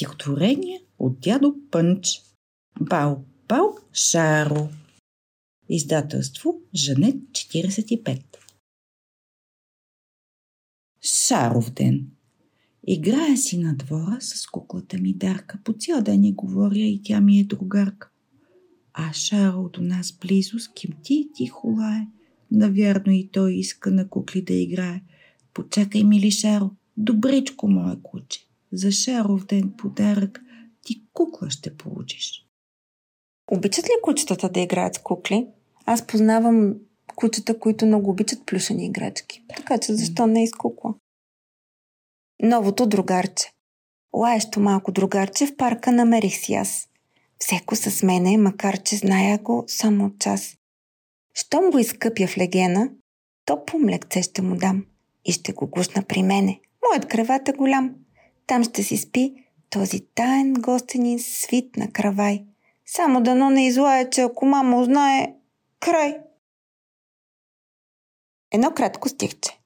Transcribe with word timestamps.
Стихотворение 0.00 0.80
от 0.98 1.20
дядо 1.20 1.56
Пънч. 1.70 2.06
Бал, 2.80 3.24
бал, 3.48 3.78
шаро. 3.92 4.68
Издателство 5.68 6.54
Жанет 6.74 7.16
45. 7.32 8.22
Шаров 11.02 11.70
ден. 11.70 12.10
Играя 12.86 13.36
си 13.36 13.58
на 13.58 13.76
двора 13.76 14.18
с 14.20 14.46
куклата 14.46 14.98
ми 14.98 15.14
Дарка. 15.14 15.58
По 15.64 15.72
цял 15.72 16.02
ден 16.02 16.20
ни 16.20 16.32
говоря 16.32 16.86
и 16.86 17.02
тя 17.04 17.20
ми 17.20 17.40
е 17.40 17.44
другарка. 17.44 18.10
А 18.92 19.12
Шаро 19.12 19.68
до 19.68 19.80
нас 19.80 20.12
близо 20.12 20.58
скимти 20.58 21.14
и 21.14 21.32
тихо 21.34 21.68
лае. 21.68 22.06
Навярно 22.50 23.12
и 23.12 23.28
той 23.32 23.54
иска 23.54 23.90
на 23.90 24.08
кукли 24.08 24.42
да 24.42 24.54
играе. 24.54 25.02
Почакай, 25.54 26.04
мили 26.04 26.30
Шаро, 26.30 26.70
добричко 26.96 27.68
мое 27.68 27.96
куче. 28.02 28.49
За 28.72 28.92
Шаров 28.92 29.46
ден 29.46 29.72
подарък 29.78 30.40
ти 30.82 31.02
кукла 31.12 31.50
ще 31.50 31.76
получиш. 31.76 32.46
Обичат 33.50 33.84
ли 33.84 33.90
кучетата 34.02 34.48
да 34.48 34.60
играят 34.60 34.94
с 34.94 34.98
кукли? 34.98 35.48
Аз 35.86 36.06
познавам 36.06 36.74
кучета, 37.16 37.58
които 37.58 37.86
много 37.86 38.10
обичат 38.10 38.46
плюшени 38.46 38.86
играчки. 38.86 39.44
Така 39.56 39.78
че 39.78 39.94
защо 39.94 40.26
не 40.26 40.44
из 40.44 40.52
кукла? 40.52 40.94
Новото 42.42 42.86
другарче. 42.86 43.52
Лаещо 44.14 44.60
малко 44.60 44.92
другарче 44.92 45.46
в 45.46 45.56
парка 45.56 45.92
намерих 45.92 46.36
си 46.36 46.54
аз. 46.54 46.88
Всеко 47.38 47.76
с 47.76 48.02
мене, 48.02 48.38
макар 48.38 48.82
че 48.82 48.96
зная 48.96 49.38
го 49.38 49.64
само 49.66 50.06
от 50.06 50.18
час. 50.18 50.56
Щом 51.34 51.70
го 51.70 51.78
изкъпя 51.78 52.26
в 52.26 52.38
легена, 52.38 52.90
топло 53.44 53.78
млекце 53.78 54.22
ще 54.22 54.42
му 54.42 54.56
дам 54.56 54.86
и 55.24 55.32
ще 55.32 55.52
го 55.52 55.66
гушна 55.66 56.02
при 56.02 56.22
мене. 56.22 56.60
Моят 56.88 57.08
креват 57.08 57.48
е 57.48 57.52
голям. 57.52 57.94
Там 58.50 58.64
ще 58.64 58.82
си 58.82 58.96
спи 58.96 59.34
този 59.70 60.00
таен 60.00 60.54
гостенин 60.54 61.18
свит 61.18 61.76
на 61.76 61.92
кравай. 61.92 62.44
Само 62.86 63.22
дано 63.22 63.50
не 63.50 63.66
излая, 63.66 64.10
че 64.10 64.20
ако 64.20 64.46
мама 64.46 64.80
узнае, 64.80 65.34
край. 65.80 66.18
Едно 68.52 68.74
кратко 68.74 69.08
стихче. 69.08 69.60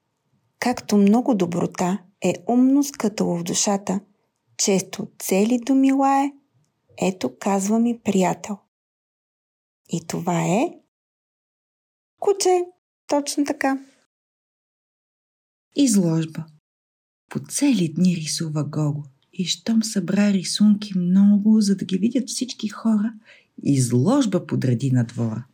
Както 0.59 0.97
много 0.97 1.35
доброта 1.35 2.03
е 2.21 2.33
умно 2.47 2.83
скътало 2.83 3.37
в 3.37 3.43
душата, 3.43 3.99
често 4.57 5.07
цели 5.19 5.59
думи 5.59 5.91
лае, 5.91 6.31
ето 7.01 7.37
казва 7.39 7.79
ми 7.79 7.99
приятел. 7.99 8.57
И 9.89 10.07
това 10.07 10.41
е 10.41 10.73
куче. 12.19 12.65
Точно 13.07 13.45
така. 13.45 13.79
Изложба. 15.75 16.45
По 17.35 17.41
цели 17.47 17.93
дни 17.93 18.15
рисува 18.15 18.63
Гого. 18.63 19.03
И 19.33 19.45
щом 19.45 19.83
събра 19.83 20.33
рисунки 20.33 20.97
много, 20.97 21.61
за 21.61 21.75
да 21.75 21.85
ги 21.85 21.97
видят 21.97 22.29
всички 22.29 22.67
хора, 22.67 23.13
изложба 23.63 24.47
подреди 24.47 24.91
на 24.91 25.03
двора. 25.03 25.45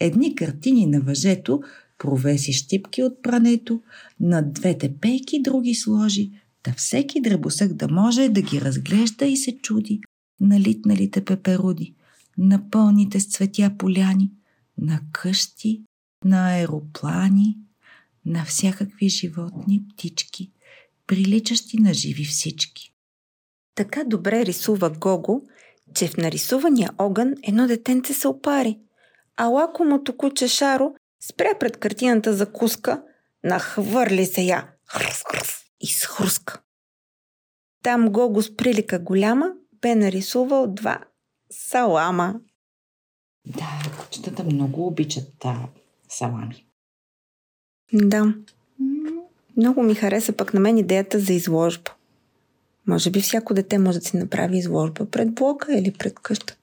Едни 0.00 0.34
картини 0.34 0.86
на 0.86 1.00
въжето 1.00 1.62
провеси 1.98 2.52
щипки 2.52 3.02
от 3.02 3.22
прането, 3.22 3.80
на 4.20 4.42
двете 4.42 4.94
пейки 5.00 5.42
други 5.42 5.74
сложи, 5.74 6.30
да 6.64 6.72
всеки 6.72 7.20
дребосък 7.20 7.74
да 7.74 7.88
може 7.88 8.28
да 8.28 8.42
ги 8.42 8.60
разглежда 8.60 9.26
и 9.26 9.36
се 9.36 9.58
чуди 9.62 10.00
на 10.40 10.60
литналите 10.60 11.24
пеперуди, 11.24 11.94
на 12.38 12.70
пълните 12.70 13.20
с 13.20 13.26
цветя 13.26 13.72
поляни, 13.78 14.30
на 14.78 15.00
къщи, 15.12 15.82
на 16.24 16.48
аероплани, 16.48 17.58
на 18.24 18.44
всякакви 18.44 19.08
животни, 19.08 19.82
птички, 19.88 20.50
приличащи 21.06 21.76
на 21.80 21.94
живи 21.94 22.24
всички. 22.24 22.92
Така 23.74 24.04
добре 24.04 24.46
рисува 24.46 24.90
Гого, 24.90 25.42
че 25.94 26.08
в 26.08 26.16
нарисувания 26.16 26.90
огън 26.98 27.34
едно 27.42 27.66
детенце 27.66 28.14
се 28.14 28.28
опари, 28.28 28.78
а 29.36 29.46
лакомото 29.46 30.16
куче 30.16 30.48
Шаро 30.48 30.94
спря 31.22 31.58
пред 31.60 31.76
картината 31.76 32.34
за 32.34 32.52
куска, 32.52 33.02
нахвърли 33.44 34.26
се 34.26 34.42
я 34.42 34.68
хръс, 34.88 35.22
хръс, 35.30 35.58
и 35.80 35.86
схруска. 35.86 36.60
Там 37.82 38.12
Гого 38.12 38.42
с 38.42 38.56
прилика 38.56 38.98
голяма 38.98 39.52
бе 39.80 39.94
нарисувал 39.94 40.74
два 40.74 41.00
салама. 41.50 42.40
Да, 43.46 43.82
кучетата 44.00 44.44
много 44.44 44.86
обичат 44.86 45.44
а, 45.44 45.68
салами. 46.08 46.66
Да. 47.92 48.34
Много 49.56 49.82
ми 49.82 49.94
хареса 49.94 50.32
пък 50.32 50.54
на 50.54 50.60
мен 50.60 50.78
идеята 50.78 51.20
за 51.20 51.32
изложба. 51.32 51.90
Може 52.86 53.10
би 53.10 53.20
всяко 53.20 53.54
дете 53.54 53.78
може 53.78 53.98
да 53.98 54.04
си 54.04 54.16
направи 54.16 54.58
изложба 54.58 55.06
пред 55.06 55.34
блока 55.34 55.78
или 55.78 55.92
пред 55.92 56.18
къщата. 56.18 56.56